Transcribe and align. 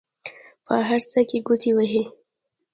په 0.65 0.75
هر 0.87 1.01
څه 1.11 1.19
کې 1.29 1.37
ګوتې 1.47 1.71
وهي. 1.75 2.03